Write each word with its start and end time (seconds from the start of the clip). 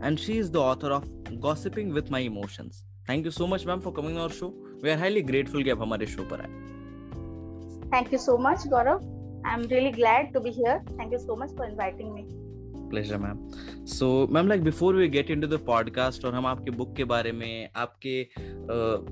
and 0.00 0.18
she 0.18 0.38
is 0.38 0.50
the 0.50 0.60
author 0.60 0.90
of 0.92 1.04
Gossiping 1.40 1.92
with 1.92 2.10
My 2.10 2.20
Emotions. 2.20 2.84
Thank 3.06 3.24
you 3.24 3.30
so 3.30 3.46
much, 3.46 3.66
ma'am, 3.66 3.80
for 3.80 3.92
coming 3.92 4.16
on 4.16 4.22
our 4.22 4.30
show. 4.30 4.54
We 4.82 4.90
are 4.90 4.96
highly 4.96 5.22
grateful 5.22 5.64
कि 5.64 5.70
आप 5.70 5.80
हमारे 5.82 6.06
show 6.06 6.24
पर 6.32 6.40
आए. 6.40 6.58
Thank 7.94 8.12
you 8.12 8.18
so 8.18 8.36
much, 8.48 8.68
Gaurav. 8.74 9.08
I'm 9.44 9.62
really 9.74 9.92
glad 9.92 10.32
to 10.34 10.40
be 10.40 10.50
here. 10.50 10.82
Thank 10.96 11.12
you 11.12 11.18
so 11.18 11.36
much 11.36 11.50
for 11.56 11.64
inviting 11.64 12.14
me. 12.14 12.43
Pleasure 12.89 13.17
ma'am 13.17 13.37
so 13.93 14.07
ma'am 14.31 14.47
like 14.47 14.63
before 14.63 14.95
we 14.95 15.07
get 15.07 15.29
into 15.31 15.47
the 15.47 15.59
podcast 15.67 16.25
और 16.25 16.35
हम 16.35 16.45
आपके 16.45 16.71
book 16.71 16.95
के 16.97 17.03
बारे 17.13 17.31
में 17.31 17.69
आपके 17.75 18.21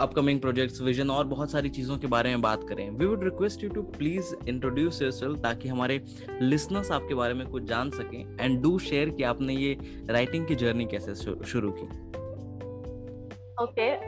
upcoming 0.04 0.40
projects 0.42 0.82
vision 0.82 1.10
और 1.10 1.26
बहुत 1.28 1.52
सारी 1.52 1.70
चीज़ों 1.70 1.98
के 1.98 2.08
बारे 2.08 2.30
में 2.30 2.42
बात 2.42 2.66
करें 2.70 2.90
we 2.90 3.06
would 3.06 3.24
request 3.24 3.64
you 3.64 3.70
to 3.70 3.82
please 3.98 4.34
introduce 4.50 5.02
yourself 5.02 5.42
ताकि 5.44 5.68
हमारे 5.68 6.02
लिसनर्स 6.42 6.92
आपके 6.92 7.14
बारे 7.16 7.34
में 7.34 7.46
कुछ 7.48 7.64
जान 7.64 7.90
सकें 7.92 8.20
एंड 8.40 8.62
डू 8.64 8.78
शेयर 8.90 9.10
कि 9.10 9.24
आपने 9.34 9.56
ये 9.56 9.78
राइटिंग 10.10 10.48
की 10.48 10.56
जर्नी 10.56 10.86
कैसे 10.86 11.16
शुरू 11.16 11.72
की 11.72 11.90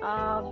um, 0.03 0.47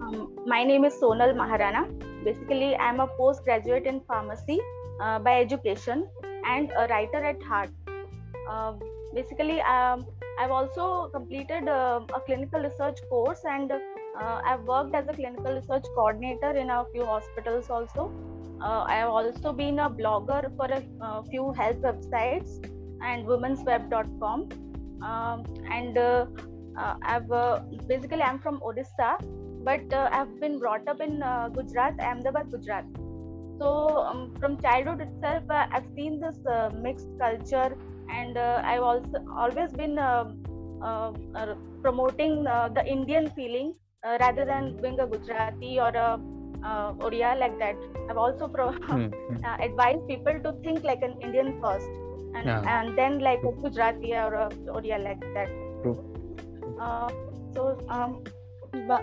um, 0.00 0.36
my 0.46 0.64
name 0.64 0.84
is 0.84 0.94
Sonal 0.94 1.34
Maharana. 1.34 1.82
Basically, 2.24 2.74
I'm 2.76 3.00
a 3.00 3.06
postgraduate 3.06 3.84
in 3.84 4.00
pharmacy 4.00 4.58
uh, 5.00 5.18
by 5.18 5.40
education 5.40 6.08
and 6.46 6.72
a 6.76 6.86
writer 6.88 7.22
at 7.24 7.42
heart. 7.42 7.70
Uh, 8.48 8.72
basically, 9.14 9.60
um, 9.60 10.06
I've 10.40 10.50
also 10.50 11.10
completed 11.12 11.68
uh, 11.68 12.00
a 12.14 12.20
clinical 12.20 12.60
research 12.60 12.98
course 13.10 13.40
and 13.44 13.70
uh, 13.70 14.40
I've 14.44 14.62
worked 14.62 14.94
as 14.94 15.06
a 15.08 15.12
clinical 15.12 15.54
research 15.54 15.84
coordinator 15.94 16.56
in 16.56 16.70
a 16.70 16.84
few 16.92 17.04
hospitals 17.04 17.68
also. 17.68 18.10
I've 18.60 19.08
also 19.08 19.52
been 19.52 19.78
a 19.78 19.88
blogger 19.88 20.44
for 20.56 20.66
a, 20.66 20.82
a 21.00 21.22
few 21.24 21.52
health 21.52 21.76
websites 21.76 22.64
and 23.04 23.24
womensweb.com. 23.24 24.48
Um, 25.00 25.44
and 25.70 25.96
I've 26.76 27.28
basically 27.86 28.22
I'm 28.22 28.40
from 28.40 28.58
Odisha, 28.60 29.18
but 29.62 29.94
I've 29.94 30.40
been 30.40 30.58
brought 30.58 30.88
up 30.88 31.00
in 31.00 31.20
Gujarat, 31.54 32.00
Ahmedabad, 32.00 32.50
Gujarat. 32.50 32.84
So 33.60 33.98
um, 33.98 34.34
from 34.40 34.60
childhood 34.60 35.02
itself, 35.02 35.44
I've 35.48 35.86
seen 35.94 36.18
this 36.18 36.36
mixed 36.82 37.06
culture 37.20 37.76
and 38.10 38.36
uh, 38.36 38.62
I've 38.64 38.82
also 38.82 39.24
always 39.36 39.72
been 39.72 39.98
uh, 39.98 40.32
uh, 40.82 41.12
promoting 41.82 42.44
the 42.44 42.84
Indian 42.86 43.30
feeling 43.30 43.74
rather 44.04 44.44
than 44.44 44.80
being 44.80 44.98
a 45.00 45.06
Gujarati 45.06 45.78
or 45.80 45.88
a 45.88 46.20
uh, 46.64 46.92
Oriya 46.94 47.38
like 47.38 47.58
that. 47.58 47.76
I've 48.10 48.16
also 48.16 48.48
pro- 48.48 48.72
mm-hmm. 48.72 49.44
advised 49.62 50.06
people 50.08 50.40
to 50.42 50.52
think 50.62 50.84
like 50.84 51.02
an 51.02 51.16
Indian 51.22 51.60
first, 51.60 51.88
and, 52.34 52.46
yeah. 52.46 52.80
and 52.80 52.98
then 52.98 53.20
like 53.20 53.40
a 53.44 53.52
Gujarati 53.52 54.14
or 54.14 54.34
a 54.34 54.48
Oriya 54.68 54.98
like 55.02 55.20
that. 55.34 55.48
Uh, 56.80 57.08
so. 57.54 57.78
Um, 57.88 58.24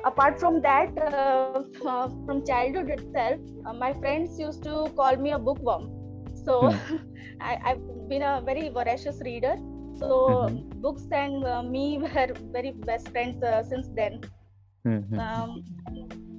apart 0.06 0.40
from 0.40 0.62
that, 0.62 0.96
uh, 0.98 1.64
from 1.82 2.46
childhood 2.46 2.90
itself, 2.90 3.40
my 3.78 3.94
friends 3.94 4.40
used 4.40 4.64
to 4.64 4.88
call 4.96 5.16
me 5.16 5.32
a 5.32 5.40
bookworm. 5.40 5.95
So 6.46 6.72
hmm. 6.72 6.98
I, 7.42 7.58
have 7.64 8.10
been 8.10 8.22
a 8.22 8.42
very 8.46 8.70
voracious 8.70 9.22
reader. 9.26 9.56
So 9.98 10.08
mm-hmm. 10.50 10.82
books 10.82 11.04
and 11.12 11.46
uh, 11.46 11.64
me 11.64 11.98
were 12.02 12.34
very 12.52 12.72
best 12.72 13.10
friends 13.10 13.42
uh, 13.44 13.64
since 13.64 13.88
then. 13.96 14.22
Mm-hmm. 14.86 15.20
Um, 15.20 15.64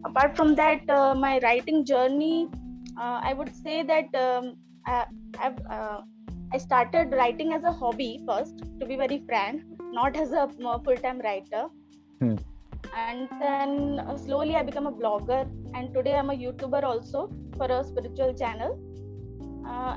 apart 0.05 0.37
from 0.37 0.55
that, 0.55 0.89
uh, 0.89 1.15
my 1.15 1.39
writing 1.43 1.85
journey, 1.85 2.49
uh, 2.99 3.21
I 3.23 3.33
would 3.35 3.55
say 3.55 3.83
that 3.83 4.15
um, 4.15 4.57
I, 4.87 5.07
uh, 5.71 6.01
I 6.53 6.59
started 6.59 7.13
writing 7.13 7.53
as 7.53 7.65
a 7.65 7.73
hobby 7.73 8.21
first, 8.27 8.63
to 8.81 8.87
be 8.87 8.97
very 8.97 9.23
frank, 9.27 9.63
not 9.93 10.17
as 10.17 10.33
a 10.33 10.49
full-time 10.49 11.21
writer. 11.21 11.67
Mm. 12.23 12.39
And 12.97 13.29
then 13.41 13.99
uh, 13.99 14.17
slowly 14.17 14.55
I 14.55 14.63
became 14.63 14.87
a 14.87 14.93
blogger, 14.93 15.43
and 15.75 15.93
today 15.93 16.15
I'm 16.15 16.31
a 16.31 16.35
YouTuber 16.35 16.83
also 16.85 17.31
for 17.57 17.67
a 17.67 17.83
spiritual 17.85 18.33
channel. 18.35 18.79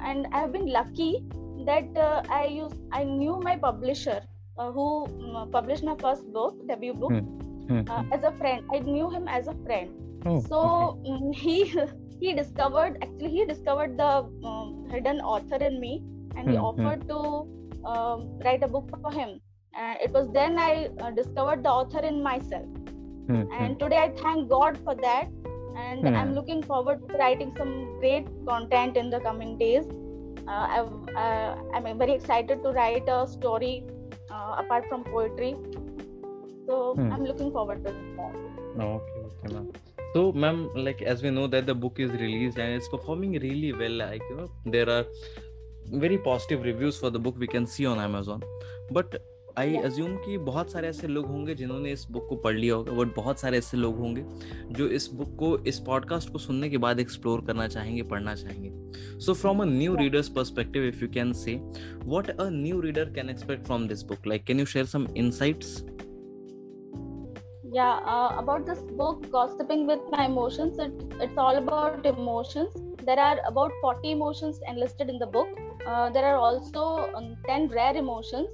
And 0.04 0.28
I've 0.32 0.52
been 0.52 0.68
lucky 0.68 1.24
that 1.66 1.96
uh, 1.98 2.24
I 2.30 2.46
used 2.46 2.76
I 2.92 3.04
knew 3.04 3.40
my 3.40 3.56
publisher 3.58 4.22
uh, 4.58 4.72
who 4.72 5.06
um, 5.36 5.52
published 5.52 5.84
my 5.84 5.96
first 6.00 6.32
book, 6.34 6.56
debut 6.68 6.94
book, 6.94 7.12
mm-hmm. 7.12 7.90
uh, 7.90 8.04
as 8.12 8.24
a 8.24 8.32
friend. 8.32 8.66
I 8.74 8.80
knew 8.80 9.10
him 9.10 9.28
as 9.28 9.48
a 9.48 9.56
friend. 9.66 9.90
Oh, 10.26 10.42
so 10.42 10.60
okay. 10.60 11.12
um, 11.12 11.32
he 11.44 11.58
he 12.20 12.34
discovered 12.34 12.98
actually 13.02 13.30
he 13.30 13.46
discovered 13.46 13.98
the 13.98 14.12
um, 14.48 14.88
hidden 14.90 15.22
author 15.22 15.64
in 15.70 15.80
me, 15.80 16.04
and 16.36 16.50
he 16.50 16.56
mm-hmm. 16.56 16.66
offered 16.66 17.08
to 17.08 17.48
write 18.46 18.64
a 18.64 18.68
book 18.68 18.90
for 19.02 19.12
him. 19.12 19.40
And 19.76 20.00
it 20.02 20.12
was 20.12 20.30
then 20.34 20.58
I 20.60 20.90
discovered 21.16 21.64
the 21.64 21.70
author 21.70 22.00
in 22.00 22.24
myself. 22.24 22.66
Mm-hmm. 23.28 23.64
And 23.64 23.80
today 23.80 23.98
I 23.98 24.10
thank 24.10 24.50
God 24.50 24.78
for 24.84 24.96
that 24.96 25.30
and 25.76 26.08
hmm. 26.08 26.16
i'm 26.16 26.34
looking 26.34 26.62
forward 26.64 27.08
to 27.08 27.18
writing 27.18 27.54
some 27.58 27.74
great 28.00 28.28
content 28.46 28.98
in 28.98 29.10
the 29.10 29.20
coming 29.20 29.58
days. 29.58 29.86
Uh, 30.48 30.86
uh, 31.16 31.56
i'm 31.74 31.98
very 31.98 32.14
excited 32.14 32.64
to 32.64 32.70
write 32.72 33.08
a 33.08 33.28
story 33.28 33.84
uh, 34.32 34.56
apart 34.58 34.86
from 34.90 35.04
poetry. 35.04 35.56
So 36.66 36.94
hmm. 36.96 37.12
i'm 37.14 37.26
looking 37.26 37.52
forward 37.52 37.86
to 37.86 37.92
that 37.92 38.50
okay 38.80 39.22
okay 39.28 39.54
ma'am. 39.54 39.72
So 40.14 40.32
ma'am 40.32 40.70
like 40.76 41.02
as 41.02 41.22
we 41.24 41.30
know 41.30 41.48
that 41.48 41.66
the 41.66 41.76
book 41.76 42.00
is 42.00 42.12
released 42.12 42.58
and 42.58 42.74
it's 42.74 42.88
performing 42.88 43.34
really 43.40 43.74
well 43.74 43.92
like 43.92 44.22
you 44.30 44.38
know 44.38 44.50
there 44.66 44.90
are 44.90 45.06
very 45.92 46.18
positive 46.18 46.64
reviews 46.64 46.98
for 47.00 47.10
the 47.10 47.20
book 47.20 47.36
we 47.38 47.48
can 47.48 47.66
see 47.66 47.86
on 47.86 48.00
amazon. 48.00 48.42
But 48.92 49.22
I 49.58 49.76
assume 49.76 50.16
कि 50.16 50.38
बहुत 50.38 50.72
सारे 50.72 50.88
ऐसे 50.88 51.08
लोग 51.08 51.26
होंगे 51.26 51.56
जिन्होंने 51.56 51.92
इस 51.92 52.06
book 52.12 52.28
को 52.30 52.36
पढ़ 52.36 52.56
लिया 52.56 52.76
होगा 52.76 52.92
बट 52.92 53.16
बहुत 53.16 53.40
सारे 53.40 53.58
ऐसे 53.58 53.78
लोग 53.78 53.98
होंगे 53.98 54.26
जो 54.72 54.88
इस 54.88 55.10
बुक 55.14 55.36
को 55.40 55.58
इस 55.58 55.80
पॉडकास्ट 55.80 56.32
को 56.32 56.38
सुनने 56.38 56.70
के 56.70 56.78
बाद 56.78 57.00
एक्सप्लोर 57.00 57.42
करना 57.42 57.68
चाहेंगे 57.68 58.04
पढ़ना 58.04 58.36
चाहेंगे। 58.36 58.72
So 59.20 59.34
from 59.34 59.62
a 59.62 59.66
new 59.66 59.96
reader's 59.96 60.30
perspective 60.30 60.84
if 60.84 61.02
you 61.02 61.10
can 61.10 61.34
say 61.34 61.56
what 62.04 62.30
a 62.30 62.50
new 62.50 62.82
reader 62.82 63.06
can 63.06 63.30
expect 63.30 63.66
from 63.66 63.88
this 63.88 64.04
book 64.04 64.28
like 64.28 64.44
can 64.44 64.60
you 64.60 64.66
share 64.66 64.86
some 64.86 65.08
insights 65.18 65.84
yeah 67.74 67.98
uh, 68.12 68.30
about 68.42 68.64
this 68.68 68.80
book 69.00 69.26
gossiping 69.34 69.82
with 69.88 70.06
my 70.12 70.24
emotions 70.26 70.80
it, 70.80 71.04
it's 71.22 71.38
all 71.38 71.58
about 71.58 72.06
emotions. 72.12 72.78
There 73.10 73.20
are 73.20 73.38
about 73.48 73.72
40 73.82 74.12
emotions 74.12 74.60
enlisted 74.72 75.10
in 75.10 75.20
the 75.20 75.28
book. 75.28 75.48
Uh, 75.88 76.10
there 76.10 76.26
are 76.26 76.38
also 76.38 76.86
um, 77.20 77.28
10 77.48 77.68
rare 77.70 77.96
emotions. 77.96 78.50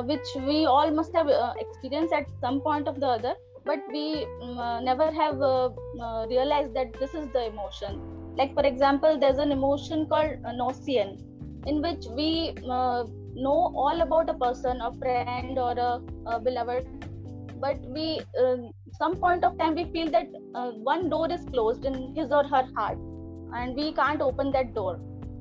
Which 0.00 0.28
we 0.36 0.64
all 0.64 0.90
must 0.90 1.14
have 1.14 1.28
uh, 1.28 1.52
experienced 1.60 2.14
at 2.14 2.26
some 2.40 2.60
point 2.60 2.88
of 2.88 2.98
the 3.00 3.06
other 3.06 3.34
but 3.64 3.80
we 3.92 4.26
um, 4.42 4.58
uh, 4.58 4.80
never 4.80 5.10
have 5.12 5.40
uh, 5.40 5.70
uh, 6.00 6.26
realized 6.28 6.74
that 6.74 6.92
this 6.98 7.14
is 7.14 7.28
the 7.32 7.46
emotion. 7.46 8.00
Like 8.36 8.54
for 8.54 8.64
example 8.64 9.18
there's 9.18 9.38
an 9.38 9.52
emotion 9.52 10.06
called 10.06 10.38
uh, 10.44 10.52
notion 10.52 11.18
in 11.66 11.80
which 11.80 12.04
we 12.16 12.54
know 13.34 13.72
all 13.82 14.00
about 14.00 14.28
a 14.28 14.34
person 14.34 14.80
a 14.80 14.92
friend 14.94 15.58
or 15.58 15.72
a, 15.72 16.00
a 16.26 16.40
beloved 16.40 16.86
but 17.60 17.78
we 17.90 18.20
some 18.98 19.14
point 19.16 19.44
of 19.44 19.56
time 19.58 19.76
we 19.76 19.84
feel 19.92 20.10
that 20.10 20.26
one 20.82 21.08
door 21.08 21.30
is 21.30 21.44
closed 21.52 21.84
in 21.84 22.14
his 22.16 22.32
or 22.32 22.42
her 22.44 22.64
heart 22.74 22.98
and 23.54 23.76
we 23.76 23.92
can't 23.92 24.20
open 24.20 24.50
that 24.50 24.74
door. 24.74 24.96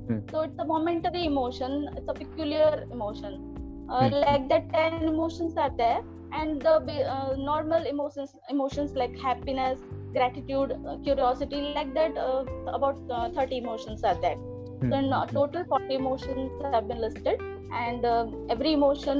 Hmm. 0.07 0.19
so 0.29 0.41
it's 0.41 0.59
a 0.59 0.65
momentary 0.65 1.25
emotion 1.25 1.89
it's 1.95 2.07
a 2.07 2.13
peculiar 2.13 2.85
emotion 2.91 3.50
uh, 3.91 4.09
hmm. 4.09 4.15
like 4.15 4.47
that 4.49 4.71
10 4.73 5.03
emotions 5.03 5.57
are 5.57 5.71
there 5.77 6.01
and 6.33 6.61
the 6.61 6.75
uh, 7.15 7.35
normal 7.37 7.85
emotions 7.85 8.35
emotions 8.49 8.93
like 8.93 9.17
happiness 9.19 9.79
gratitude 10.13 10.71
uh, 10.87 10.97
curiosity 11.03 11.73
like 11.75 11.93
that 11.93 12.17
uh, 12.17 12.43
about 12.73 12.97
uh, 13.11 13.29
30 13.29 13.57
emotions 13.57 14.03
are 14.03 14.15
there 14.21 14.35
mm-hmm. 14.35 14.89
so 14.91 14.97
in 14.97 15.11
uh, 15.13 15.25
total 15.25 15.63
40 15.65 15.95
emotions 15.95 16.51
have 16.73 16.87
been 16.87 17.01
listed 17.01 17.41
and 17.73 18.05
every 18.49 18.73
emotion 18.73 19.19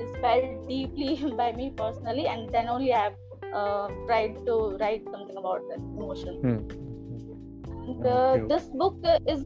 is 0.00 0.10
felt 0.22 0.68
deeply 0.68 1.12
by 1.42 1.52
me 1.52 1.70
personally 1.76 2.26
and 2.26 2.50
then 2.50 2.68
only 2.68 2.92
i 2.92 3.04
have 3.04 3.16
tried 4.06 4.34
to 4.46 4.76
write 4.80 5.04
something 5.12 5.36
about 5.36 5.60
that 5.68 5.80
emotion 5.98 6.34
mm-hmm. 6.42 6.66
this 8.48 8.64
book 8.82 8.96
is 9.26 9.44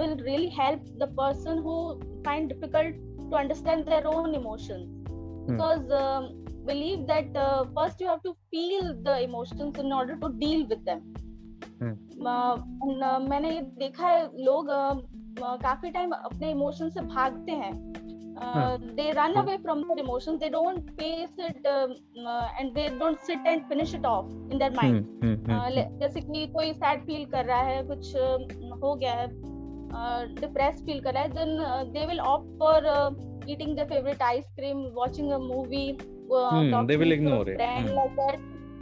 will 0.00 0.16
really 0.30 0.50
help 0.50 0.80
the 0.98 1.06
person 1.22 1.62
who 1.68 1.76
find 2.24 2.50
difficult 2.50 2.94
to 3.30 3.36
understand 3.36 3.86
their 3.86 4.06
own 4.06 4.34
emotions 4.34 4.86
hmm. 5.06 5.46
because 5.48 5.90
um, 5.92 6.28
believe 6.66 7.06
that 7.06 7.36
uh, 7.36 7.64
first 7.76 8.00
you 8.00 8.06
have 8.06 8.22
to 8.22 8.36
feel 8.50 8.94
the 9.02 9.22
emotions 9.22 9.78
in 9.78 9.92
order 9.92 10.16
to 10.16 10.32
deal 10.44 10.66
with 10.66 10.84
them 10.84 11.02
Hmm. 11.80 11.92
uh, 12.26 12.56
and, 12.82 13.02
uh, 13.02 13.18
मैंने 13.28 13.50
ये 13.50 13.60
देखा 13.78 14.08
है 14.08 14.24
लोग 14.44 14.66
uh, 14.68 14.96
uh, 15.44 15.56
काफ़ी 15.62 15.90
time 15.90 16.10
अपने 16.12 16.50
emotion 16.50 16.90
से 16.90 17.00
भागते 17.00 17.52
हैं 17.52 17.72
they 18.96 19.10
run 19.12 19.34
away 19.36 19.56
from 19.62 19.82
their 19.82 19.98
emotions 19.98 20.38
they 20.40 20.48
don't 20.50 20.90
face 21.00 21.36
it 21.40 21.66
and 21.66 22.72
they 22.74 22.88
don't 22.98 23.18
sit 23.26 23.46
and 23.46 23.64
finish 23.68 23.94
it 23.94 24.06
off 24.06 24.26
in 24.52 24.58
their 24.58 24.72
mind 24.76 24.96
hmm, 24.96 25.34
hmm, 25.34 25.52
hmm, 25.52 25.98
जैसे 25.98 26.20
कि 26.20 26.46
कोई 26.54 26.72
सैड 26.72 27.04
फील 27.06 27.24
कर 27.30 27.44
रहा 27.44 27.62
है 27.62 27.82
कुछ 27.86 28.14
uh, 28.16 28.82
हो 28.82 28.94
गया 28.94 29.12
है 29.12 29.26
डिप्रेस 30.40 30.82
फील 30.86 31.00
करा 31.00 31.20
है 31.20 31.28
then 31.28 31.56
they 31.92 32.06
will 32.06 32.20
opt 32.20 32.58
for 32.58 32.86
eating 33.50 33.74
their 33.76 33.88
favourite 33.88 34.22
ice cream 34.22 34.78
watching 34.94 35.30
a 35.30 35.38
movie 35.38 35.98
they 36.86 36.96
will 36.96 37.12
ignore 37.12 37.50
it 37.50 37.60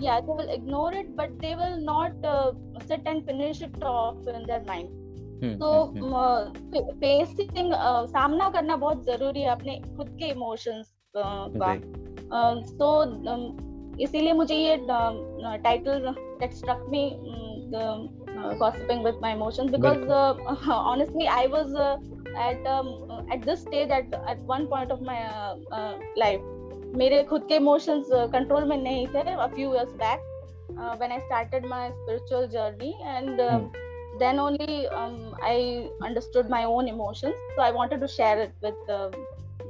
या 0.02 0.20
they 0.20 0.32
will 0.32 0.50
ignore 0.50 0.94
it 0.94 1.08
but 1.16 1.30
they 1.30 1.54
will 1.54 1.84
not 1.84 2.26
set 2.82 3.06
and 3.06 3.26
finish 3.26 3.62
it 3.62 3.84
off 3.84 4.28
in 4.28 4.44
their 4.44 4.64
mind 4.68 4.88
तो 5.44 5.84
facing 6.90 7.72
सामना 8.06 8.48
करना 8.50 8.76
बहुत 8.76 9.04
ज़रूरी 9.04 9.40
है 9.40 9.48
अपने 9.48 9.80
खुद 9.96 10.08
के 10.08 10.26
इमोशंस 10.26 10.94
का। 11.16 11.74
सो 12.66 12.88
इसीलिए 14.02 14.32
मुझे 14.32 14.54
ये 14.54 14.76
title 14.76 16.14
that 16.40 16.52
struck 16.52 16.86
me 16.90 17.10
gossiping 18.59 19.03
with 19.03 19.19
my 19.21 19.31
emotions 19.31 19.71
because 19.71 20.09
uh, 20.09 20.33
honestly 20.69 21.27
i 21.27 21.45
was 21.47 21.73
uh, 21.75 21.97
at 22.37 22.65
um, 22.67 22.89
at 23.31 23.41
this 23.41 23.61
stage 23.61 23.89
at 23.89 24.13
at 24.27 24.39
one 24.39 24.67
point 24.67 24.91
of 24.91 25.01
my 25.01 25.19
uh, 25.23 25.55
uh, 25.71 25.93
life 26.15 26.41
मेरे 27.01 27.23
खुद 27.29 27.45
के 27.49 27.55
इमोशंस 27.55 28.09
कंट्रोल 28.33 28.63
में 28.69 28.77
नहीं 28.77 29.05
थे 29.13 29.21
a 29.45 29.49
few 29.53 29.69
years 29.75 29.93
back 30.01 30.19
uh, 30.79 30.95
when 30.97 31.11
I 31.11 31.19
started 31.27 31.65
my 31.65 31.91
spiritual 32.01 32.47
journey 32.47 32.95
and 33.03 33.39
um, 33.41 33.71
then 34.19 34.39
only 34.39 34.87
um, 34.87 35.35
I 35.41 35.89
understood 36.01 36.49
my 36.49 36.63
own 36.65 36.87
emotions 36.87 37.35
so 37.55 37.61
I 37.61 37.71
wanted 37.71 37.99
to 38.01 38.07
share 38.07 38.39
it 38.39 38.53
with 38.61 38.75
uh, 38.89 39.09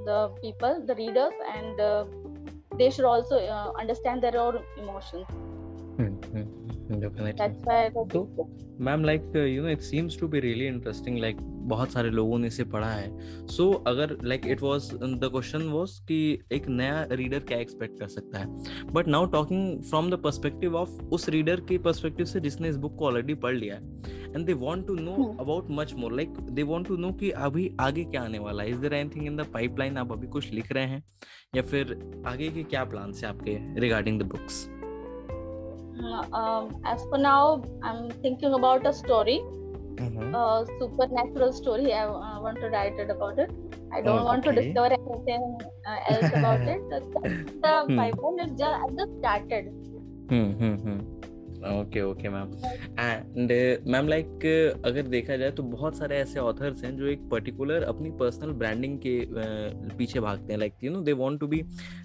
the 0.06 0.30
people 0.42 0.84
the 0.86 0.96
readers 0.96 1.34
and 1.56 1.80
uh, 1.80 2.06
they 2.78 2.90
should 2.90 3.06
also 3.06 3.38
uh, 3.38 3.72
understand 3.80 4.22
their 4.22 4.38
own 4.38 4.60
emotions 4.78 5.26
hmm, 5.98 6.14
hmm, 6.26 6.44
hmm, 6.44 6.67
Definitely. 6.89 7.33
that's 7.33 7.65
why 7.65 7.77
I 7.85 7.89
wrote 7.89 8.13
So, 8.13 8.47
ma'am 8.81 9.05
like 9.05 9.33
you 9.37 9.63
know 9.63 9.69
it 9.69 9.81
seems 9.81 10.19
to 10.21 10.29
be 10.29 10.41
really 10.41 10.67
interesting 10.67 11.19
like 11.19 11.37
बहुत 11.69 11.93
सारे 11.93 12.11
लोगों 12.11 12.39
ने 12.39 12.47
इसे 12.47 12.65
पढ़ा 12.65 12.91
है। 12.91 13.47
So 13.47 13.73
so, 13.73 13.87
अगर 13.87 14.17
like 14.25 14.47
it 14.47 14.63
was 14.63 14.91
the 14.95 15.29
question 15.33 15.63
was 15.63 15.99
कि 15.99 16.39
एक 16.53 16.69
नया 16.69 17.07
रीडर 17.13 17.39
क्या 17.39 17.59
एक्सपेक्ट 17.59 17.99
कर 18.01 18.09
सकता 18.09 18.39
है? 18.39 18.47
But 18.93 19.09
now 19.09 19.27
talking 19.27 19.83
from 19.83 20.11
the 20.11 20.15
perspective 20.15 20.77
of 20.77 20.91
उस 20.91 21.29
रीडर 21.29 21.61
के 21.61 21.79
पर्सपेक्टिव 21.79 22.27
से 22.27 22.41
जिसने 22.41 22.69
इस 22.69 22.77
बुक 22.77 22.97
को 22.97 23.07
ऑलरेडी 23.07 23.35
पढ़ 23.35 23.55
लिया 23.55 23.75
है 23.75 23.81
and 24.35 24.47
they 24.47 24.53
want 24.53 24.87
to 24.87 24.95
know. 24.95 25.37
About 25.41 25.67
much 25.71 25.95
more 25.95 26.13
like 26.13 26.29
they 26.29 26.63
want 26.63 26.89
to 26.89 26.97
know 26.97 27.13
कि 27.13 27.31
अभी 27.31 27.71
आगे 27.81 28.05
क्या 28.05 28.23
आने 28.23 28.39
वाला 28.39 28.63
है? 28.63 28.71
Is 28.71 28.79
there 28.79 28.95
anything 28.95 29.27
in 29.27 29.37
the 29.37 29.47
pipeline 29.55 29.97
आप 29.97 30.13
अभी 30.13 30.27
कुछ 30.27 30.53
लिख 30.53 30.73
रहे 30.73 30.85
हैं? 30.85 31.05
या 31.57 31.63
फिर 31.63 32.01
आगे 32.27 32.49
के 32.49 32.63
क्या 32.63 32.85
प्लान 32.85 33.13
है 33.15 33.29
आपके 33.29 33.81
regarding 33.81 34.21
the 34.21 34.25
books 34.25 34.69
um, 36.33 36.75
as 36.85 37.05
for 37.11 37.19
now 37.19 37.63
i'm 37.83 38.11
thinking 38.23 38.55
about 38.55 38.87
a 38.87 38.93
story 38.93 39.41
a 40.35 40.65
supernatural 40.79 41.53
story. 41.53 41.93
I 41.93 42.05
uh, 42.07 42.41
want 42.41 42.61
to 42.61 42.69
write 42.69 42.99
it 42.99 43.11
about 43.11 43.39
it. 43.39 43.51
I 43.93 44.01
don't 44.03 44.23
Oh, 44.23 44.25
want 44.25 44.45
to 44.45 44.53
okay. 44.53 44.53
discover 44.53 44.95
anything 44.95 45.59
uh, 45.87 45.99
else 46.09 46.31
about 46.33 46.61
it. 46.67 46.81
That's 46.91 47.07
the 47.63 47.75
Hmm. 47.87 47.97
pipeline 47.97 48.41
is 48.49 48.53
just 48.59 48.77
i 48.85 48.87
just 48.99 49.13
started 49.19 49.67
okay 51.59 52.03
okay 52.03 52.29
ma'am 52.29 52.51
and 53.01 53.53
ma'am 53.89 54.09
like 54.09 54.83
अगर 54.85 55.03
देखा 55.03 55.37
जाए 55.37 55.51
तो 55.51 55.63
बहुत 55.63 55.97
सारे 55.97 56.17
ऐसे 56.17 56.41
authors 56.41 56.85
हैं 56.85 56.97
जो 56.97 57.07
एक 57.07 57.29
पर्टिकुलर 57.31 57.83
अपनी 57.83 58.11
पर्सनल 58.11 58.53
ब्रांडिंग 58.53 58.99
के 58.99 59.19
uh, 59.21 59.97
पीछे 59.99 60.21
भागते 60.21 60.53
हैं. 60.53 60.59
Like 60.61 60.75
you 60.85 60.91
know 60.91 61.01
they 61.01 61.13
want 61.13 61.41
to 61.41 61.47
be 61.47 61.63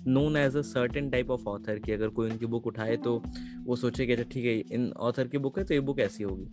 known 0.08 0.38
as 0.38 0.58
a 0.58 0.62
certain 0.62 1.10
type 1.10 1.32
of 1.32 1.48
author 1.48 1.80
कि 1.80 1.92
अगर 1.92 2.08
कोई 2.08 2.30
उनकी 2.30 2.46
बुक 2.46 2.68
उठाए 2.68 2.96
तो 2.98 3.22
वो 3.64 3.76
सोचे 3.76 4.06
कि 4.06 4.14
अच्छा 4.14 4.30
ठीक 4.32 4.46
है 4.46 4.58
इन 4.76 4.92
ऑथर 4.92 5.28
की 5.28 5.38
बुक 5.38 5.60
है 5.60 5.66
तो 5.66 5.74
ये 5.74 5.80
बुक 5.80 6.00
ऐसी 6.00 6.24
होगी. 6.24 6.48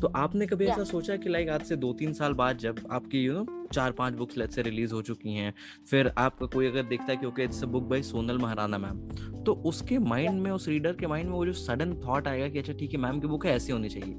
तो 0.00 0.12
आपने 0.16 0.46
कभी 0.46 0.64
Yeah. 0.64 0.74
ऐसा 0.74 0.84
सोचा 0.84 1.16
कि 1.16 1.28
लाइक 1.28 1.48
आज 1.48 1.62
से 1.62 1.76
दो 1.76 1.92
तीन 1.92 2.12
साल 2.12 2.32
बाद 2.32 2.58
जब 2.58 2.78
आपकी 2.90 3.22
यू 3.24 3.32
नो 3.32 3.66
चार 3.72 3.92
पाँच 3.92 4.14
बुक्स 4.14 4.36
लेट 4.38 4.50
से 4.50 4.62
रिलीज़ 4.62 4.94
हो 4.94 5.02
चुकी 5.02 5.34
हैं 5.34 5.52
फिर 5.90 6.12
आपका 6.18 6.46
कोई 6.46 6.66
अगर 6.66 6.82
देखता 6.82 7.12
है 7.12 7.16
कि 7.16 7.26
okay 7.26 7.44
it's 7.44 7.62
a 7.62 7.66
book 7.66 7.84
by 7.84 8.02
Sonal 8.02 8.38
Maharana 8.38 8.78
ma'am 8.78 8.98
तो 9.44 9.52
उसके 9.66 9.98
माइंड 9.98 10.40
में 10.40 10.50
उस 10.50 10.68
रीडर 10.68 10.92
के 10.92 11.06
माइंड 11.06 11.28
में 11.28 11.36
वो 11.36 11.44
जो 11.46 11.52
सडन 11.52 11.94
थॉट 12.06 12.28
आएगा 12.28 12.48
कि 12.48 12.58
अच्छा 12.58 12.72
ठीक 12.72 12.94
है 12.94 13.00
मैम 13.00 13.20
की 13.20 13.26
बुक 13.26 13.46
है 13.46 13.54
ऐसी 13.56 13.72
होनी 13.72 13.88
चाहिए। 13.88 14.14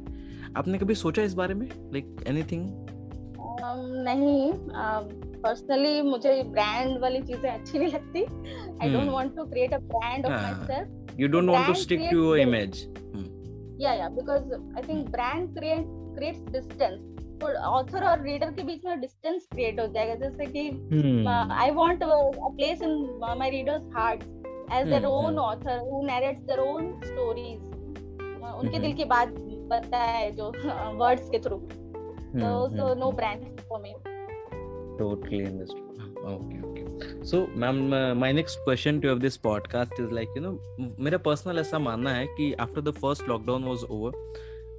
आपने 0.58 0.78
कभी 0.78 0.96
सोचा 0.96 1.24
इस 1.24 1.34
बारे 1.34 1.54
में? 1.54 1.68
लाइक 1.94 2.16
एनीथिंग 2.28 2.66
um, 3.62 3.82
नहीं 4.06 4.52
पर्सनली 5.44 6.02
मुझे 6.02 6.42
ब्रांड 6.44 7.00
वाली 7.02 7.22
चीज़ें 7.22 7.50
अच्छी 7.50 7.80
नहीं 7.80 7.92
लगती। 7.92 8.24
I 8.82 8.94
don't. 8.94 9.10
Want 9.12 9.36
to 9.36 9.44
create 9.46 9.74
a 9.74 9.78
brand 9.78 10.26
of. 10.26 10.34
Myself 10.68 11.20
you 11.20 11.28
don't 11.28 11.50
want 11.50 11.68
to 11.68 11.74
stick 11.74 12.08
to 12.12 12.18
your 12.18 12.40
image 12.40 12.84
या 13.82 13.94
या 13.94 14.10
because 14.10 14.54
I 14.54 14.88
think 14.88 15.10
brand 15.10 15.58
create 15.58 15.86
creates 16.18 16.52
distance 16.52 17.00
तो 17.42 17.48
ऑथर 17.68 18.04
और 18.04 18.22
रीडर 18.24 18.52
के 18.52 18.64
बीच 18.64 18.86
में 18.86 19.00
डिस्टेंस 19.02 19.48
क्रिएट 19.52 19.80
हो 19.80 19.86
जाएगा 19.88 20.16
जैसे 20.16 20.46
कि 20.46 20.70
Hmm. 20.92 21.28
I 21.54 21.72
want 21.72 22.04
a 22.04 22.08
place 22.08 22.82
in 22.82 23.20
my 23.40 23.50
readers 23.50 23.90
heart 23.96 24.24
as 24.24 24.88
their 24.88 25.02
Hmm, 25.02 25.12
own 25.12 25.34
hmm. 25.34 25.44
Author 25.44 25.80
who 25.90 26.02
narrates 26.06 26.42
their 26.42 26.60
own 26.60 26.92
stories 27.06 27.60
उनके 28.52 28.78
Mhm. 28.78 28.82
दिल 28.82 28.94
की 28.94 29.06
बात 29.06 29.28
बताए 29.72 30.32
जो 30.32 30.52
वर्ड्स 30.98 31.30
के 31.30 31.40
through 31.40 31.62
Hmm, 32.34 32.42
so 32.42 32.50
so 32.74 32.84
hmm, 32.84 33.00
no 33.00 33.08
totally 35.00 35.46
understood 35.46 35.88
okay 36.34 36.60
okay 36.70 36.86
so 37.24 37.48
ma'am 37.64 37.80
uh, 37.94 38.14
my 38.24 38.32
next 38.32 38.60
question 38.66 39.02
to 39.02 39.10
of 39.12 39.22
this 39.26 39.38
podcast 39.50 40.00
is 40.06 40.12
like 40.20 40.30
you 40.40 40.42
know 40.48 40.54
मेरा 41.08 41.18
personal 41.28 41.60
ऐसा 41.60 41.80
मानना 41.90 42.14
है 42.14 42.26
कि 42.40 42.54
after 42.66 42.82
the 42.90 42.94
first 43.04 43.24
lockdown 43.34 43.68
was 43.74 43.86
over 43.98 44.12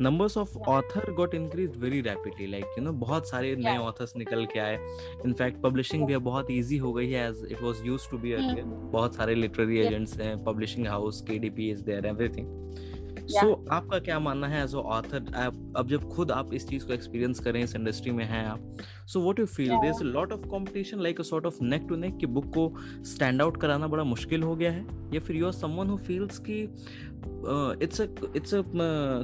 numbers 0.04 0.36
of 0.42 0.52
Yeah. 0.58 0.68
author 0.74 1.02
got 1.18 1.34
increased 1.38 1.74
very 1.82 1.98
rapidly 2.06 2.46
like 2.54 2.76
you 2.78 2.84
know 2.84 2.92
बहुत 3.02 3.28
सारे 3.30 3.54
नए 3.56 3.74
Yeah. 3.76 3.88
authors 3.88 4.16
निकल 4.16 4.44
के 4.52 4.58
आए 4.60 4.78
इनफैक्ट 5.26 5.60
पब्लिशिंग 5.62 6.06
भी 6.06 6.14
अब 6.14 6.22
बहुत 6.30 6.46
easy 6.58 6.80
हो 6.80 6.92
गई 6.92 7.10
है 7.10 7.28
as 7.32 7.42
it 7.56 7.62
was 7.66 7.82
used 7.90 8.10
to 8.14 8.22
be 8.24 8.32
earlier 8.38 8.64
Mhm. 8.64 8.90
बहुत 8.96 9.14
सारे 9.14 9.34
literary 9.42 9.82
agents 9.86 10.16
हैं 10.20 10.34
publishing 10.48 10.88
house 10.94 11.20
KDP 11.30 11.68
is 11.76 11.84
there 11.90 12.06
everything 12.14 12.48
Yeah. 13.22 13.40
सो 13.40 13.64
आपका 13.72 13.98
क्या 13.98 14.18
मानना 14.18 14.46
है 14.48 14.62
एज 14.62 14.74
ऑथर 14.74 15.32
अब 15.76 15.88
जब 15.88 16.08
खुद 16.08 16.30
आप 16.32 16.54
इस 16.54 16.66
चीज़ 16.68 16.86
को 16.86 16.92
एक्सपीरियंस 16.92 17.40
करें 17.40 17.62
इस 17.62 17.74
इंडस्ट्री 17.76 18.12
में 18.12 18.24
हैं 18.24 18.44
आप 18.46 18.82
so 19.06 19.20
what 19.20 19.38
you 19.38 19.46
feel 19.46 19.68
there 19.68 19.86
is 19.86 20.00
a 20.00 20.06
lot 20.06 20.32
of 20.32 20.46
competition 20.48 21.00
like 21.00 21.20
a 21.20 21.22
sort 21.22 21.46
of 21.46 21.62
neck 21.64 21.86
to 21.88 21.96
neck 21.96 22.16
कि 22.16 22.26
बुक 22.28 22.46
को 22.54 22.68
स्टैंड 23.06 23.42
आउट 23.42 23.60
कराना 23.60 23.86
बड़ा 23.86 24.04
मुश्किल 24.04 24.42
हो 24.42 24.56
गया 24.56 24.72
है 24.72 24.86
या 25.14 25.20
फिर 25.20 25.36
you 25.36 25.46
are 25.46 25.52
someone 25.52 25.90
who 25.90 25.96
feels 26.08 26.38
कि 26.48 26.60
it's 27.82 28.00
a 28.00 28.06
it's 28.36 28.54
a 28.54 28.62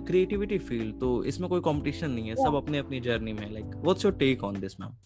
creativity 0.06 0.58
field 0.60 0.98
तो 1.00 1.12
इसमें 1.24 1.48
कोई 1.50 1.60
कंपटीशन 1.64 2.10
नहीं 2.10 2.28
है 2.28 2.34
yeah. 2.34 2.46
सब 2.46 2.56
अपने 2.56 2.78
अपनी 2.78 3.00
जर्नी 3.00 3.32
में 3.32 3.50
like 3.50 3.76
what's 3.76 4.04
your 4.04 4.14
take 4.16 4.44
on 4.44 4.60
this 4.60 4.80
ma'am 4.80 4.96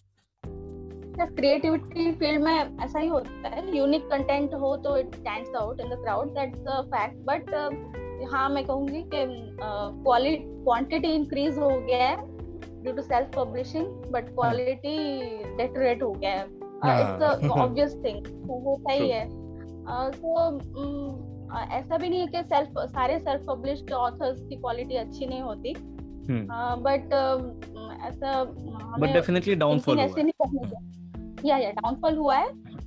creativity 1.33 2.11
field 2.11 2.43
में 2.43 2.53
ऐसा 2.83 2.99
ही 2.99 3.07
होता 3.07 3.49
है 3.49 3.75
यूनिक 3.77 4.05
कंटेंट 4.07 4.53
हो 4.53 4.75
तो 4.77 4.97
it 4.97 5.15
stands 5.15 5.55
out 5.55 5.81
in 5.81 5.89
the 5.89 6.01
crowd 6.01 6.33
that's 6.35 6.67
a 6.67 6.81
fact 6.87 7.17
but 7.25 8.01
हाँ 8.31 8.49
मैं 8.49 8.63
कहूँगी 8.65 9.01
कि 9.03 9.25
क्वालिटी 10.03 10.43
क्वांटिटी 10.63 11.07
इंक्रीज 11.07 11.57
हो 11.57 11.69
गया 11.69 12.07
है 12.07 12.15
due 12.83 12.93
to 12.93 13.01
self 13.01 13.29
publishing 13.35 13.85
but 14.11 14.29
quality 14.29 14.97
deteriorate 15.57 16.03
हो 16.03 16.11
गया 16.11 16.31
है। 16.31 16.43
इट्स. 16.43 17.49
ऑब्वियस 17.51 17.95
थिंग 18.05 18.25
होता 18.49 18.91
ही 18.91 19.09
है 19.09 19.27
तो 20.11 20.37
ऐसा 21.71 21.97
भी 21.97 22.09
नहीं 22.09 22.19
है 22.19 22.27
कि 22.27 22.43
सेल्फ 22.43 22.73
सारे 22.79 23.19
सेल्फ 23.19 23.45
पब्लिश्ड 23.47 23.91
ऑथर्स 23.93 24.41
की 24.41 24.55
क्वालिटी 24.55 24.95
अच्छी 24.95 25.25
नहीं 25.25 25.41
होती। 25.41 25.73
बट 26.85 27.13
ऐसा 28.07 28.43
बट 28.43 29.13
डेफिनेटली 29.13 29.55
डाउनफॉल 29.55 29.99
हुआ 29.99 30.05
है। 30.17 30.31
या 31.45 31.57
या 31.57 31.71
डाउनफॉल 31.71 32.17
हुआ 32.17 32.35
है। 32.35 32.47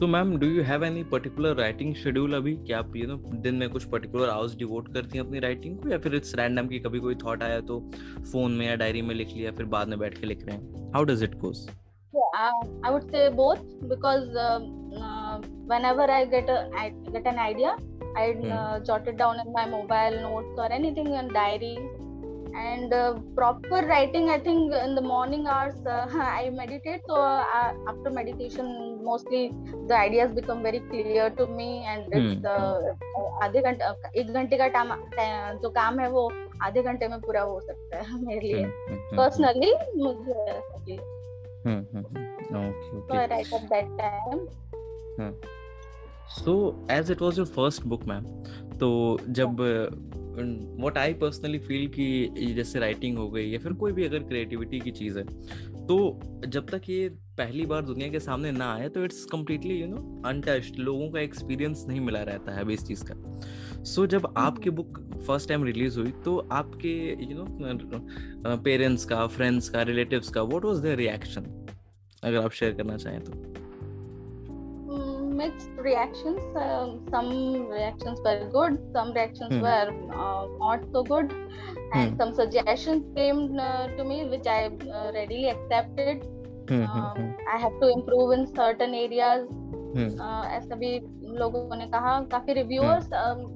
तो 0.00 0.06
ma'am 0.06 0.36
do 0.38 0.46
you 0.46 0.62
have 0.62 0.84
any 0.84 1.02
particular 1.12 1.54
writing 1.56 1.94
schedule 1.96 2.34
अभी 2.36 2.54
क्या 2.66 2.78
आप 2.78 2.96
यू 2.96 3.06
नो 3.08 3.16
दिन 3.44 3.54
में 3.62 3.68
कुछ 3.70 3.84
पर्टिकुलर 3.90 4.28
आवर्स 4.28 4.56
डिवोट 4.56 4.92
करती 4.94 5.18
हैं 5.18 5.24
अपनी 5.24 5.38
राइटिंग 5.40 5.78
को 5.78 5.88
या 5.88 5.98
फिर 5.98 6.14
इट्स 6.14 6.34
रैंडम 6.38 6.68
की 6.68 6.78
कभी 6.86 6.98
कोई 7.00 7.14
थॉट 7.24 7.42
आया 7.42 7.60
तो 7.70 7.78
फ़ोन 8.32 8.52
में 8.58 8.66
या 8.66 8.74
डायरी 8.82 9.02
में 9.02 9.14
लिख 9.14 9.28
लिया 9.36 9.52
फिर 9.58 9.66
बाद 9.74 9.88
में 9.88 9.98
बैठ 9.98 10.18
के 10.20 10.26
लिख 10.26 10.44
रहे 10.46 10.56
हैं 10.56 10.92
how 10.94 11.04
does 11.12 11.22
it 11.22 11.38
goes 11.44 11.66
I 12.86 12.90
would 12.92 13.04
say 13.12 13.20
both 13.38 13.60
because 13.90 14.36
uh, 14.42 14.58
uh, 15.06 15.36
whenever 15.72 16.04
I 16.16 16.24
get 16.34 16.50
a 16.54 16.56
I 16.82 16.84
get 17.14 17.26
an 17.32 17.38
idea, 17.44 17.70
I 18.22 18.26
Hmm. 18.32 18.52
uh, 18.56 18.80
jot 18.88 19.08
it 19.12 19.16
down 19.22 19.40
in 19.42 19.48
my 19.56 19.64
mobile 19.72 20.16
notes 20.24 20.60
or 20.64 20.68
anything 20.78 21.08
in 21.20 21.30
diary. 21.36 21.76
And 22.56 22.92
uh, 22.92 23.14
proper 23.38 23.80
writing, 23.88 24.28
I 24.34 24.38
think 24.46 24.76
in 24.82 24.94
the 24.94 25.04
morning 25.08 25.46
hours 25.54 25.80
uh, 25.86 26.06
I 26.26 26.50
meditate. 26.60 27.02
So 27.08 27.18
uh, 27.22 27.72
after 27.92 28.12
meditation, 28.20 28.70
mostly 29.08 29.42
the 29.90 29.96
ideas 29.96 30.32
become 30.38 30.62
very 30.68 30.80
clear 30.90 31.28
to 31.40 31.46
me, 31.58 31.68
and 31.92 32.16
it's 32.20 32.48
uh, 32.54 32.76
आधे 33.42 33.60
घंटे 33.62 34.20
एक 34.20 34.32
घंटे 34.32 34.56
का 34.58 34.66
time 34.76 34.92
जो 35.62 35.70
काम 35.70 35.98
है 36.00 36.08
वो 36.10 36.30
आधे 36.62 36.82
घंटे 36.82 37.08
में 37.08 37.20
पूरा 37.20 37.42
हो 37.50 37.60
सकता 37.60 38.02
है 38.02 38.20
मेरे 38.26 38.40
लिए 38.40 38.64
पर्सनली 39.16 39.72
मुझे 40.02 40.98
so 46.36 46.52
as 46.90 47.10
it 47.10 47.20
was 47.20 47.36
your 47.38 47.46
first 47.56 47.88
book 47.90 48.06
ma'am 48.08 48.24
तो 48.78 48.88
जब 49.38 49.60
व्हाट 50.80 50.98
आई 50.98 51.12
पर्सनली 51.20 51.58
फील 51.58 51.86
कि 51.88 52.54
जैसे 52.56 52.78
राइटिंग 52.78 53.18
हो 53.18 53.28
गई 53.30 53.50
या 53.50 53.58
फिर 53.58 53.72
कोई 53.82 53.92
भी 53.92 54.04
अगर 54.04 54.22
क्रिएटिविटी 54.22 54.80
की 54.80 54.90
चीज़ 54.90 55.18
है 55.18 55.24
तो 55.88 56.20
जब 56.46 56.68
तक 56.70 56.88
ये 56.88 57.08
पहली 57.38 57.66
बार 57.66 57.82
दुनिया 57.82 58.08
के 58.08 58.20
सामने 58.20 58.52
ना 58.52 58.72
आए 58.74 58.88
तो 58.88 59.04
it's 59.04 59.24
completely 59.24 59.74
you 59.74 59.86
know 59.86 60.22
untouched 60.26 60.78
लोगों 60.78 61.10
का 61.10 61.20
एक्सपीरियंस 61.20 61.84
नहीं 61.88 62.00
मिला 62.00 62.22
रहता 62.22 62.52
है 62.52 62.60
अभी 62.60 62.74
इस 62.74 62.86
चीज़ 62.86 63.04
का। 63.04 63.14
सो 63.82 64.02
so, 64.02 64.10
जब 64.10 64.32
आपकी 64.36 64.70
बुक 64.70 64.98
फ़र्स्ट 65.26 65.48
टाइम 65.48 65.64
रिलीज़ 65.64 65.98
हुई 66.00 66.12
तो 66.24 66.36
आपके 66.52 66.94
यू 67.24 67.36
नो 67.38 68.56
पेरेंट्स 68.56 69.04
का 69.04 69.26
फ्रेंड्स 69.26 69.68
का 69.68 69.82
रिलेटिव्स 69.82 70.28
का 70.28 70.42
व्हाट 70.42 70.64
वाज 70.64 70.78
देयर 70.78 70.96
रिएक्शन 70.98 71.46
अगर 72.22 72.36
आप 72.36 72.50
शेयर 72.50 72.74
करना 72.74 72.96
चाहें 72.96 73.20
तो। 73.24 73.65
Mixed 75.38 75.70
reactions. 75.86 76.40
Um, 76.56 76.90
some 77.10 77.30
reactions 77.68 78.20
were 78.24 78.38
good. 78.52 78.78
Some 78.94 79.12
reactions 79.12 79.52
Hmm. 79.54 79.62
were 79.66 79.88
uh, 80.24 80.46
not 80.62 80.86
so 80.92 81.02
good, 81.02 81.32
and 81.92 82.10
Hmm. 82.10 82.16
some 82.20 82.32
suggestions 82.34 83.04
came 83.16 83.42
uh, 83.58 83.86
to 83.98 84.04
me, 84.04 84.24
which 84.34 84.46
I 84.46 84.60
uh, 84.66 85.10
readily 85.18 85.48
accepted. 85.50 86.24
Hmm, 86.70 86.86
Um, 86.92 87.18
I 87.54 87.58
have 87.64 87.74
to 87.82 87.88
improve 87.98 88.32
in 88.38 88.46
certain 88.54 88.94
areas. 89.02 89.46
Hmm, 89.96 90.08
Uh, 90.20 90.44
ऐसा 90.54 90.76
भी 90.76 90.88
लोगों 91.40 91.76
ने 91.76 91.86
कहा 91.92 92.18
काफ़ी 92.32 92.52
reviewers 92.54 93.06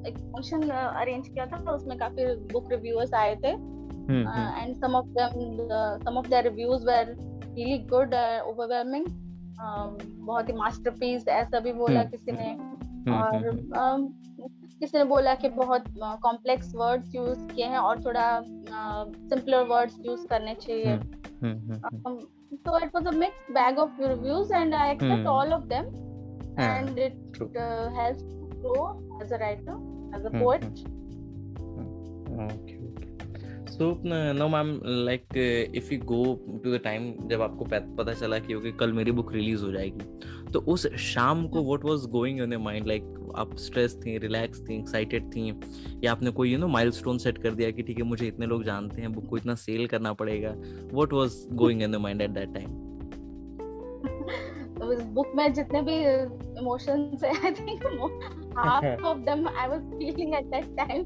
एक 0.09 0.19
function 0.19 0.69
arrange 0.71 1.29
किया 1.29 1.47
था 1.47 1.73
उसमें 1.73 1.97
काफ़ी 1.99 2.27
बुक 2.53 2.71
रिव्यूअर्स 2.73 3.15
आए 3.15 3.35
थे 3.45 3.51
hmm, 3.51 4.27
hmm, 4.29 4.63
and 4.63 4.77
some 4.85 4.95
of 4.97 5.07
them 5.19 5.69
some 6.05 6.19
of 6.19 6.29
their 6.29 6.45
reviews 6.45 6.87
were 6.87 7.15
really 7.19 7.79
good 7.93 8.15
overwhelming 8.53 9.07
Um, 9.61 9.97
बहुत 10.02 10.49
ही 10.49 10.55
मास्टरपीस 10.55 11.29
ऐसा 11.29 11.61
भी 11.61 11.73
बोला 11.73 12.00
हम्म, 12.00 12.11
किसी 12.11 12.33
ने। 12.33 12.49
हम्म, 12.49 13.14
और 13.14 13.37
हम्म, 13.37 13.81
um, 13.81 14.12
किसी 14.79 14.99
ने 14.99 15.05
बोला 15.05 15.35
कि 15.35 15.49
बहुत 15.49 15.85
कॉम्प्लेक्स 16.23 16.75
वर्ड्स 16.75 17.14
यूज़ 17.14 17.47
किए 17.47 17.64
हैं 17.64 17.79
और 17.79 18.05
थोड़ा 18.05 18.26
सिंपलर 18.40 19.64
वर्ड्स 19.64 19.99
यूज़ 20.07 20.26
करने 20.26 20.55
चाहिए। 20.55 20.97
So 21.45 22.79
it 22.79 22.95
was 22.95 23.07
a 23.07 23.11
mix 23.11 23.50
bag 23.50 23.79
of 23.79 24.00
reviews 24.02 24.55
and 24.55 24.75
I 24.75 24.90
accept 24.90 25.26
all 25.26 25.52
of 25.52 25.64
them 25.64 25.87
and 26.61 26.99
it 26.99 27.38
help 27.99 28.19
grow 28.57 28.88
as 29.23 29.33
a 29.33 29.37
writer 29.37 30.17
as 30.17 30.26
a 30.26 30.38
poet 30.38 30.64
okay 32.45 32.80
So 33.71 33.87
no 34.05 34.49
ma'am 34.49 34.81
like 34.85 35.37
if 35.77 35.93
you 35.95 35.99
go 36.00 36.25
to 36.65 36.73
the 36.73 36.81
time 36.85 37.12
जब 37.29 37.43
आपको 37.43 37.65
पता 37.65 38.12
चला 38.12 38.39
कि 38.39 38.55
okay 38.55 38.73
कल 38.73 38.93
मेरी 38.93 39.12
book 39.12 39.33
release 39.33 39.62
हो 39.62 39.71
जाएगी 39.73 40.53
तो 40.53 40.61
उस 40.61 40.87
शाम 40.97 41.47
को 41.49 41.62
what 41.65 41.85
was 41.85 42.07
going 42.11 42.41
in 42.41 42.57
mind 42.57 42.87
like 42.87 43.33
आप 43.37 43.57
स्ट्रेस 43.57 43.97
थी 43.97 44.17
रिलैक्स 44.19 44.61
थी 44.61 44.79
एक्साइटेड 44.79 45.27
थी, 45.27 45.49
या 46.05 46.12
आपने 46.12 46.31
कोई 46.31 46.53
यू 46.53 46.59
नो 46.59 46.69
माइलस्टोन 46.69 47.19
सेट 47.19 47.39
कर 47.39 47.50
दिया 47.50 47.71
कि, 47.71 47.83
ठीक 47.83 47.99
है, 47.99 48.05
मुझे 48.05 48.27
इतने 48.27 48.47
लोग 48.47 48.65
जानते 48.65 49.00
हैं 49.00 49.12
बुक 49.12 49.27
को 49.27 49.37
इतना 49.37 49.55
सेल 49.55 49.87
करना 49.87 50.12
पड़ेगा? 50.12 50.55
What 50.93 51.12
was 51.12 51.37
going 51.53 51.83
in 51.83 51.93
the 51.93 51.97
mind 51.97 52.23
at 52.23 52.31
that 52.31 52.55
time 52.55 52.89
book 55.14 55.33
में 55.37 55.52
जितने 55.54 55.83
भी 55.88 55.97
इमोशंस 56.61 57.25
है 57.25 57.35
I 57.47 57.52
think 57.61 57.85
half 58.61 59.04
of 59.09 59.19
them 59.26 59.42
i 59.62 59.66
was 59.73 59.83
feeling 59.99 60.33
at 60.38 60.49
that 60.54 60.64
time 60.78 61.04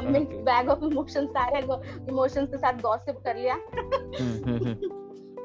a 0.00 0.02
mixed 0.02 0.34
Okay. 0.34 0.42
bag 0.48 0.68
of 0.74 0.82
emotions 0.88 1.30
सारे 1.36 1.62
इमोशंस 1.62 2.48
के 2.50 2.58
साथ 2.64 2.80
गॉसिप 2.82 3.22
कर 3.26 3.36
लिया 3.36 3.56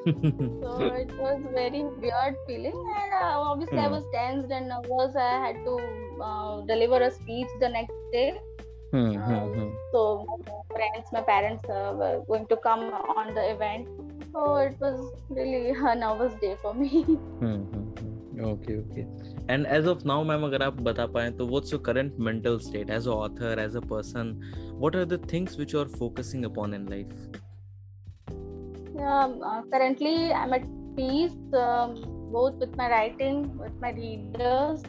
so 0.07 0.73
it 0.97 1.11
was 1.21 1.39
very 1.55 1.81
weird 2.03 2.35
feeling 2.47 2.75
and 2.99 3.15
uh, 3.21 3.37
obviously 3.51 3.79
i 3.79 3.87
Hmm. 3.87 3.95
was 3.95 4.05
tensed 4.13 4.53
and 4.57 4.69
nervous 4.73 5.15
i 5.15 5.31
had 5.45 5.57
to 5.65 5.73
uh, 6.27 6.61
deliver 6.71 7.01
a 7.07 7.11
speech 7.11 7.55
the 7.63 7.69
next 7.69 7.97
day 8.13 8.27
Um, 8.97 9.77
so 9.91 10.01
friends 10.73 11.11
my 11.13 11.21
parents 11.21 11.63
uh, 11.69 11.93
were 11.99 12.23
going 12.27 12.47
to 12.47 12.57
come 12.57 12.85
on 13.15 13.33
the 13.35 13.43
event 13.51 13.87
so 14.33 14.55
it 14.55 14.75
was 14.79 14.99
really 15.29 15.69
a 15.69 15.95
nervous 15.95 16.33
day 16.45 16.55
for 16.61 16.73
me 16.73 17.05
okay 18.45 18.77
okay 18.79 19.01
and 19.53 19.65
as 19.75 19.87
of 19.87 20.03
now 20.07 20.23
ma'am 20.23 20.43
अगर 20.45 20.63
आप 20.63 20.81
बता 20.87 21.05
पाए 21.13 21.29
तो 21.37 21.45
what's 21.47 21.73
your 21.73 21.81
current 21.85 22.19
mental 22.27 22.57
state 22.65 22.89
as 22.97 23.07
a 23.07 23.11
author 23.11 23.59
as 23.59 23.75
a 23.77 23.79
person 23.91 24.31
what 24.73 24.95
are 24.95 25.05
the 25.05 25.19
things 25.33 25.55
which 25.57 25.73
you 25.73 25.79
are 25.79 25.87
focusing 25.99 26.45
upon 26.45 26.73
in 26.73 26.87
life 26.89 27.29
yeah, 28.97 29.33
uh, 29.47 29.61
currently 29.71 30.13
i'm 30.33 30.53
at 30.55 30.63
peace 30.99 31.33
um, 31.63 31.91
both 32.35 32.55
with 32.63 32.77
my 32.79 32.87
writing 32.93 33.41
with 33.57 33.75
my 33.83 33.91
readers 33.97 34.85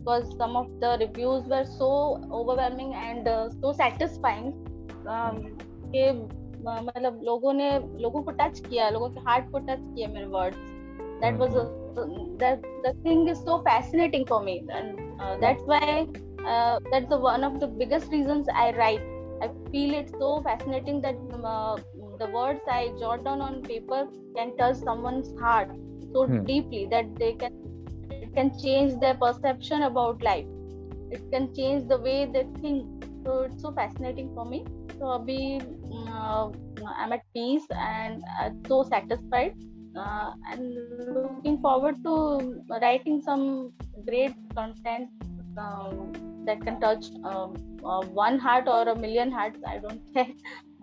because 0.00 0.36
some 0.38 0.56
of 0.56 0.66
the 0.80 0.96
reviews 1.00 1.44
were 1.44 1.64
so 1.64 2.20
overwhelming 2.32 2.94
and 2.94 3.28
uh, 3.28 3.48
so 3.62 3.72
satisfying 3.72 4.52
um, 5.06 5.40
कि 5.94 6.08
uh, 6.66 6.80
मतलब 6.82 7.20
लोगों 7.24 7.52
ने 7.52 7.68
लोगों 8.02 8.22
को 8.22 8.30
touch 8.40 8.60
किया 8.68 8.88
लोगों 8.90 9.08
के 9.10 9.20
heart 9.28 9.50
को 9.52 9.58
टच 9.68 9.80
किया 9.94 10.08
मेरे 10.08 10.26
words 10.36 10.58
that 11.22 11.38
was 11.38 11.54
a, 11.54 11.64
that 12.38 12.62
the 12.84 12.92
thing 13.04 13.28
is 13.28 13.40
so 13.46 13.62
fascinating 13.62 14.24
for 14.26 14.42
me 14.42 14.64
and 14.72 14.98
uh, 15.20 15.36
that's 15.40 15.62
why 15.66 16.06
uh, 16.46 16.78
that's 16.92 17.08
the 17.10 17.18
one 17.18 17.44
of 17.44 17.60
the 17.60 17.66
biggest 17.66 18.10
reasons 18.12 18.46
i 18.54 18.70
write 18.78 19.02
i 19.42 19.48
feel 19.72 19.94
it 19.98 20.10
so 20.18 20.30
fascinating 20.46 21.00
that 21.02 21.16
uh, 21.44 21.76
the 22.22 22.28
words 22.38 22.60
i 22.68 22.88
jot 23.02 23.24
down 23.24 23.40
on 23.40 23.62
paper 23.62 24.00
can 24.36 24.56
touch 24.56 24.76
someone's 24.76 25.30
heart 25.40 25.76
so 26.14 26.26
Hmm. 26.26 26.44
deeply 26.52 26.86
that 26.90 27.12
they 27.18 27.32
can 27.34 27.59
can 28.34 28.50
change 28.62 28.98
their 29.00 29.14
perception 29.14 29.82
about 29.82 30.22
life. 30.22 30.46
It 31.10 31.22
can 31.32 31.52
change 31.54 31.88
the 31.88 31.98
way 31.98 32.26
they 32.32 32.44
think. 32.60 32.86
So 33.24 33.42
it's 33.42 33.62
so 33.62 33.72
fascinating 33.72 34.30
for 34.34 34.44
me. 34.44 34.64
So 34.98 35.06
i'll 35.06 35.24
be 35.24 35.60
uh, 36.08 36.50
i'm 36.98 37.12
at 37.12 37.22
peace 37.34 37.66
and 37.70 38.22
I'm 38.40 38.56
so 38.68 38.82
satisfied. 38.84 39.54
Uh, 39.96 40.30
and 40.52 40.76
looking 41.14 41.58
forward 41.60 41.96
to 42.04 42.62
writing 42.80 43.20
some 43.22 43.72
great 44.06 44.34
content 44.54 45.08
um, 45.58 46.12
that 46.46 46.64
can 46.64 46.78
touch 46.80 47.06
um, 47.24 47.54
uh, 47.84 48.02
one 48.06 48.38
heart 48.38 48.68
or 48.68 48.88
a 48.88 48.94
million 48.94 49.32
hearts 49.32 49.58
i 49.66 49.78
don't 49.78 50.00
care 50.14 50.32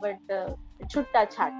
but 0.01 0.19
uh, 0.29 0.53
it 0.79 0.91
should 0.91 1.07
touch 1.13 1.35
hearts. 1.35 1.55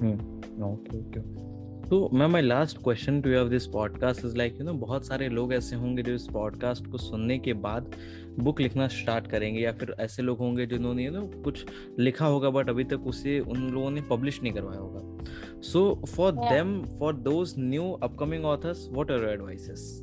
Hmm. 0.00 0.16
okay, 0.62 1.02
okay. 1.08 1.47
तो 1.90 2.10
ma'am 2.12 2.30
my 2.30 2.42
last 2.42 2.78
question 2.82 3.20
to 3.20 3.30
you 3.30 3.38
of 3.38 3.48
this 3.48 3.66
podcast 3.66 4.24
is 4.24 4.36
like 4.36 4.58
you 4.60 4.64
know 4.64 4.72
बहुत 4.72 5.06
सारे 5.06 5.28
लोग 5.28 5.54
ऐसे 5.54 5.76
होंगे 5.76 6.02
जो 6.02 6.12
इस 6.12 6.26
podcast 6.32 6.86
को 6.86 6.98
सुनने 6.98 7.38
के 7.38 7.52
बाद 7.52 7.90
बुक 8.38 8.60
लिखना 8.60 8.88
स्टार्ट 8.88 9.26
करेंगे 9.26 9.60
या 9.60 9.72
फिर 9.72 9.94
ऐसे 10.00 10.22
लोग 10.22 10.38
होंगे 10.38 10.66
जिन्होंने 10.66 11.04
यू 11.04 11.10
नो 11.10 11.22
कुछ 11.44 11.64
लिखा 11.98 12.26
होगा 12.26 12.50
बट 12.50 12.70
अभी 12.70 12.84
तक 12.84 13.06
उसे 13.06 13.40
उन 13.40 13.68
लोगों 13.70 13.90
ने 13.90 14.02
पब्लिश 14.02 14.42
नहीं 14.42 14.52
करवाया 14.52 14.80
होगा। 14.80 15.60
So 15.60 16.02
for 16.08 16.32
them 16.32 16.82
for 16.98 17.14
those 17.14 17.54
new 17.58 17.90
upcoming 18.02 18.44
authors 18.44 18.88
what 18.92 19.10
are 19.10 19.28
advices 19.28 20.02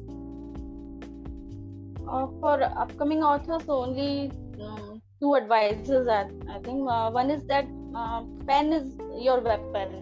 uh, 2.08 2.28
for 2.42 2.58
upcoming 2.84 3.24
authors 3.24 3.70
only 3.70 4.32
um, 4.62 5.02
two 5.22 5.36
advices 5.36 6.08
I, 6.08 6.20
I 6.56 6.60
think 6.60 6.90
uh, 6.90 7.12
one 7.12 7.32
is 7.38 7.48
that 7.54 7.66
uh, 7.96 8.22
pen 8.48 8.74
is 8.74 8.92
your 9.24 9.40
weapon. 9.42 9.96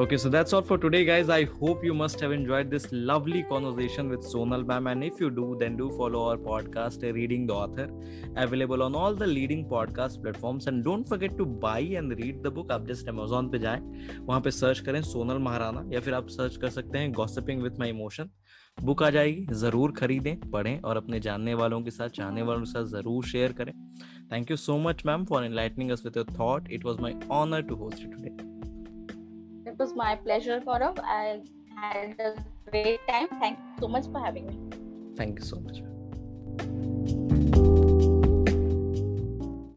Okay, 0.00 0.16
so 0.16 0.28
that's 0.30 0.52
all 0.52 0.62
for 0.62 0.78
today, 0.78 1.04
guys. 1.04 1.28
I 1.28 1.44
hope 1.44 1.84
you 1.84 1.94
must 1.94 2.20
have 2.20 2.32
enjoyed 2.32 2.70
this 2.70 2.86
lovely 2.92 3.42
conversation 3.42 4.08
with 4.08 4.20
Sonal 4.20 4.66
ma'am. 4.66 4.86
And 4.86 5.04
if 5.04 5.20
you 5.20 5.30
do, 5.30 5.56
then 5.60 5.76
do 5.76 5.90
follow 5.90 6.28
our 6.28 6.36
podcast, 6.36 7.04
uh, 7.04 7.12
Reading 7.12 7.46
the 7.46 7.54
Author, 7.54 7.88
available 8.36 8.82
on 8.82 8.94
all 8.94 9.14
the 9.14 9.26
leading 9.26 9.68
podcast 9.68 10.22
platforms. 10.22 10.66
And 10.66 10.84
don't 10.84 11.08
forget 11.08 11.36
to 11.38 11.44
buy 11.44 11.80
and 11.80 12.10
read 12.10 12.42
the 12.42 12.50
book. 12.50 12.70
आप 12.70 12.86
just 12.86 13.06
Amazon 13.06 13.50
पे 13.52 13.58
जाएँ, 13.58 13.80
वहाँ 14.20 14.40
पे 14.40 14.50
search 14.50 14.80
करें 14.80 15.02
सोनल 15.02 15.38
महाराणा 15.38 15.84
या 15.94 16.00
फिर 16.00 16.14
आप 16.14 16.28
search 16.28 16.56
कर 16.56 16.68
सकते 16.68 16.98
हैं 16.98 17.12
gossiping 17.12 17.62
with 17.62 17.78
my 17.78 17.88
emotion 17.88 18.30
book 18.78 19.02
आ 19.02 19.08
जाएगी। 19.10 19.46
ज़रूर 19.54 19.92
खरीदें 19.92 20.50
पढ़ें 20.50 20.80
और 20.80 20.96
अपने 20.96 21.20
जानने 21.20 21.54
वालों 21.54 21.80
के 21.82 21.90
साथ 21.90 22.08
चाहने 22.10 22.42
वालों 22.42 22.60
के 22.60 22.70
साथ 22.70 22.84
ज़रूर 22.92 23.24
शेयर 23.26 23.52
करें। 23.52 23.72
Thank 24.32 24.50
you 24.50 24.56
so 24.56 24.78
much 24.78 25.02
ma'am 25.06 25.24
for 25.24 25.44
enlightening 25.44 25.90
us 25.90 26.02
with 26.04 26.16
your 26.16 26.26
thought 26.38 26.70
it 26.72 26.84
was 26.84 27.00
my 27.00 27.14
honour 27.32 27.62
to 27.62 27.74
host 27.74 28.02
today 28.04 28.28
it 29.70 29.80
was 29.80 29.92
my 29.96 30.14
pleasure 30.24 30.64
Gaurav 30.64 31.00
I 31.06 31.28
had 31.78 32.20
a 32.20 32.34
great 32.68 33.06
time 33.08 33.26
thank 33.42 33.58
you 33.58 33.80
so 33.80 33.88
much 33.96 34.12
for 34.12 34.22
having 34.22 34.48
me 34.48 34.56
thank 35.20 35.38
you 35.38 35.46
so 35.46 35.60
much 35.60 35.82